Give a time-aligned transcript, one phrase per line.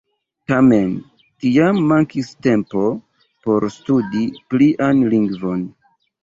[0.51, 0.93] Tamen
[1.43, 2.87] tiam mankis tempo
[3.45, 5.63] por studi plian lingvon.